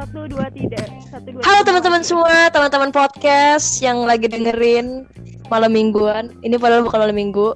Satu 0.00 0.26
dua 0.26 0.46
tidak. 0.50 0.86
Satu 1.06 1.28
dua. 1.30 1.42
Halo 1.44 1.60
teman-teman 1.62 2.02
semua, 2.02 2.48
teman-teman 2.50 2.90
podcast 2.90 3.78
yang 3.84 4.02
lagi 4.08 4.26
dengerin 4.26 5.06
malam 5.52 5.70
mingguan. 5.70 6.32
Ini 6.40 6.56
padahal 6.56 6.86
bukan 6.86 7.04
malam 7.04 7.16
minggu. 7.16 7.52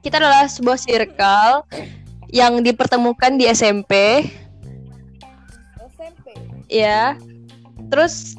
Kita 0.00 0.22
adalah 0.22 0.46
sebuah 0.46 0.78
circle 0.78 1.66
yang 2.30 2.62
dipertemukan 2.62 3.38
di 3.38 3.46
SMP, 3.50 4.22
SMP. 5.78 6.26
ya. 6.70 7.14
Terus 7.90 8.34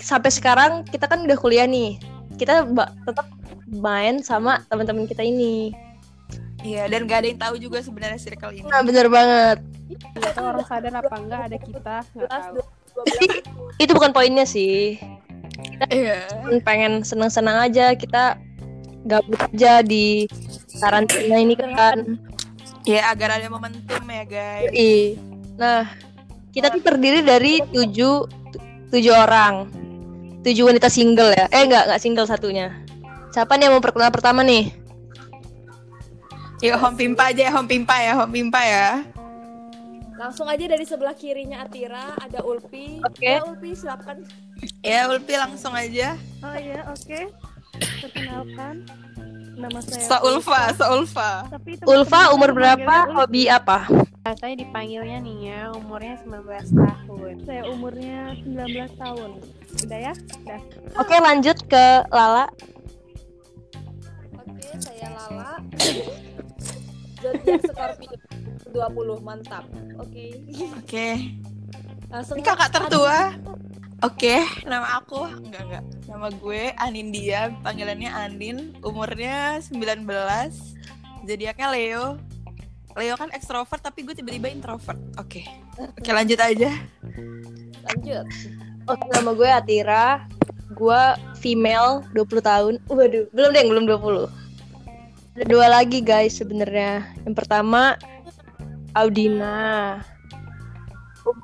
sampai 0.00 0.30
sekarang 0.32 0.86
kita 0.88 1.08
kan 1.08 1.24
udah 1.24 1.36
kuliah 1.36 1.68
nih. 1.68 2.00
Kita 2.36 2.68
tetap 3.04 3.26
main 3.68 4.20
sama 4.22 4.62
teman-teman 4.68 5.08
kita 5.08 5.24
ini. 5.24 5.85
Iya, 6.66 6.90
dan 6.90 7.06
gak 7.06 7.18
ada 7.22 7.28
yang 7.30 7.40
tahu 7.40 7.54
juga 7.62 7.78
sebenarnya 7.78 8.18
circle 8.18 8.50
ini. 8.50 8.66
Nah, 8.66 8.82
bener 8.82 9.06
banget. 9.06 9.62
Nggak 10.18 10.32
tahu 10.34 10.46
orang 10.50 10.66
sadar 10.66 10.92
apa 10.98 11.14
enggak 11.14 11.40
ada 11.46 11.56
kita 11.62 11.96
nggak 12.10 12.26
Kelas 12.26 12.46
tahu. 12.50 12.58
12 13.78 13.82
Itu 13.86 13.90
bukan 13.94 14.10
poinnya 14.10 14.42
sih. 14.42 14.98
Iya. 15.86 16.26
Cuman 16.42 16.58
pengen 16.66 16.92
senang-senang 17.06 17.70
aja 17.70 17.94
kita 17.94 18.34
gabut 19.06 19.38
aja 19.54 19.86
di 19.86 20.26
karantina 20.82 21.38
ini 21.38 21.54
kan. 21.54 22.18
Ya, 22.82 23.10
agar 23.10 23.38
ada 23.38 23.46
momentum 23.50 24.02
ya, 24.06 24.24
guys. 24.26 24.70
Yoi. 24.70 25.18
Nah, 25.58 25.86
kita 26.50 26.70
tuh 26.70 26.82
terdiri 26.82 27.22
dari 27.22 27.62
tujuh 27.70 28.26
tujuh 28.90 29.14
orang, 29.14 29.66
tujuh 30.42 30.70
wanita 30.70 30.86
single 30.90 31.34
ya. 31.34 31.46
Eh 31.50 31.66
enggak, 31.66 31.90
enggak 31.90 32.02
single 32.02 32.28
satunya. 32.30 32.74
Siapa 33.34 33.58
nih 33.58 33.68
yang 33.68 33.78
mau 33.78 33.82
perkenalan 33.84 34.14
pertama 34.14 34.40
nih? 34.46 34.85
Yuk, 36.64 36.76
home 36.80 36.96
pimpa 36.96 37.28
aja 37.28 37.42
ya, 37.48 37.52
home 37.52 37.68
pimpa 37.68 37.96
ya, 38.00 38.12
home 38.16 38.32
pimpa 38.32 38.60
ya. 38.64 39.04
Langsung 40.16 40.48
aja 40.48 40.64
dari 40.64 40.88
sebelah 40.88 41.12
kirinya 41.12 41.60
Atira 41.60 42.16
ada 42.16 42.40
Ulpi. 42.40 43.04
Oke. 43.04 43.36
Ya 43.36 43.44
Ulpi 43.44 43.76
silakan. 43.76 44.24
Ya, 44.80 45.04
Ulpi 45.12 45.36
langsung 45.36 45.76
aja. 45.76 46.16
Oh 46.40 46.56
iya, 46.56 46.80
oke. 46.88 47.28
Perkenalkan. 48.00 48.88
Nama 49.56 49.80
saya 49.80 50.04
Seulfa, 50.04 50.60
Seulfa. 50.76 51.48
Tapi 51.48 51.80
Ulfa 51.88 52.32
umur 52.36 52.52
berapa? 52.52 53.08
Hobi 53.12 53.48
apa? 53.48 53.88
Saya 54.36 54.52
dipanggilnya 54.52 55.16
nih 55.22 55.38
ya, 55.48 55.60
umurnya 55.72 56.20
19 56.24 56.76
tahun. 56.76 57.34
Saya 57.46 57.62
umurnya 57.68 58.36
19 58.44 59.00
tahun. 59.00 59.30
Udah 59.86 59.98
ya? 60.00 60.14
Udah. 60.44 60.60
Oke, 61.00 61.16
lanjut 61.20 61.56
ke 61.68 61.84
Lala. 62.12 62.48
Oke, 64.36 64.68
saya 64.76 65.08
Lala. 65.12 65.56
Zodiak 67.26 67.62
Scorpio 67.66 68.14
20 68.70 69.26
mantap. 69.26 69.64
Oke. 69.98 70.46
Oke. 70.78 71.08
Langsung 72.06 72.38
Ini 72.38 72.46
kakak 72.46 72.70
tertua. 72.70 73.34
Oke, 74.04 74.44
nama 74.68 75.00
aku 75.00 75.24
enggak 75.24 75.62
enggak. 75.66 75.84
Nama 76.04 76.28
gue 76.36 76.62
Anindia, 76.76 77.48
panggilannya 77.64 78.12
Andin, 78.12 78.76
umurnya 78.84 79.58
19. 79.58 80.04
Zodiaknya 81.26 81.68
Leo. 81.72 82.20
Leo 82.96 83.14
kan 83.16 83.32
ekstrovert 83.32 83.80
tapi 83.82 84.04
gue 84.04 84.14
tiba-tiba 84.14 84.52
introvert. 84.52 85.00
Oke. 85.16 85.42
Oke, 85.80 86.10
lanjut 86.12 86.38
aja. 86.38 86.70
lanjut. 87.88 88.26
Oke, 88.86 89.06
nama 89.10 89.30
gue 89.32 89.48
Atira. 89.48 90.06
Gue 90.76 91.02
female, 91.40 92.04
20 92.12 92.44
tahun. 92.44 92.74
Waduh, 92.92 93.26
belum 93.32 93.50
deh, 93.50 93.64
belum 93.64 93.84
20. 93.88 94.45
Ada 95.36 95.52
dua 95.52 95.68
lagi 95.68 96.00
guys 96.00 96.40
sebenarnya. 96.40 97.04
Yang 97.28 97.36
pertama 97.36 98.00
Audina. 98.96 100.00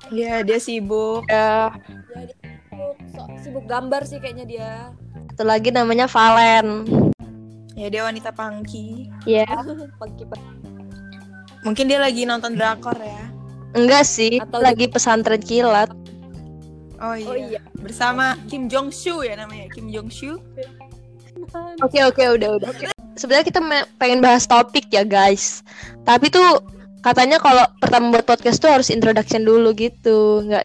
Iya, 0.08 0.40
dia 0.40 0.56
sibuk. 0.56 1.28
Ya, 1.28 1.68
Ya, 2.16 2.24
dia 2.24 2.32
sibuk, 2.32 2.96
sok 3.12 3.28
sibuk 3.44 3.64
gambar 3.68 4.08
sih 4.08 4.16
kayaknya 4.16 4.46
dia. 4.48 4.70
satu 5.28 5.44
lagi 5.44 5.68
namanya 5.68 6.08
Valen. 6.08 6.88
Ya, 7.76 7.92
dia 7.92 8.08
wanita 8.08 8.32
pangki. 8.32 9.12
Ya, 9.28 9.44
Pagi 10.00 10.24
Mungkin 11.68 11.84
dia 11.84 12.00
lagi 12.00 12.24
nonton 12.24 12.56
drakor 12.56 12.96
ya. 12.96 13.28
enggak 13.76 14.08
sih, 14.08 14.40
Atau 14.40 14.64
lagi 14.64 14.88
pesantren 14.88 15.40
kilat. 15.44 15.92
Oh 16.96 17.12
iya. 17.12 17.28
Oh 17.28 17.36
iya. 17.36 17.60
Bersama 17.76 18.40
Kim 18.48 18.72
Jong 18.72 18.88
Soo 18.88 19.20
ya 19.20 19.36
namanya, 19.36 19.68
Kim 19.68 19.92
Jong 19.92 20.08
Soo. 20.08 20.40
Oke 21.84 22.00
oke 22.00 22.24
udah 22.40 22.56
udah. 22.56 22.91
Sebenarnya 23.12 23.44
kita 23.44 23.60
pengen 24.00 24.24
bahas 24.24 24.48
topik 24.48 24.88
ya 24.88 25.04
guys. 25.04 25.60
Tapi 26.08 26.32
tuh 26.32 26.64
katanya 27.04 27.36
kalau 27.36 27.64
pertama 27.76 28.08
buat 28.08 28.24
podcast 28.24 28.62
tuh 28.62 28.72
harus 28.72 28.88
introduction 28.88 29.44
dulu 29.44 29.76
gitu. 29.76 30.40
Nggak 30.48 30.64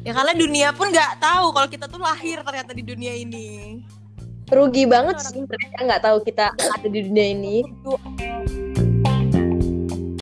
Ya 0.00 0.16
karena 0.16 0.32
dunia 0.32 0.68
pun 0.72 0.88
nggak 0.88 1.20
tahu 1.20 1.52
kalau 1.52 1.68
kita 1.68 1.84
tuh 1.84 2.00
lahir 2.00 2.40
ternyata 2.40 2.72
di 2.72 2.82
dunia 2.82 3.12
ini. 3.14 3.78
rugi 4.50 4.82
banget 4.82 5.22
sih 5.22 5.46
mereka 5.46 5.78
nggak 5.86 6.02
tahu 6.02 6.18
kita 6.26 6.50
ada 6.50 6.88
di 6.90 7.06
dunia 7.06 7.26
ini. 7.38 7.62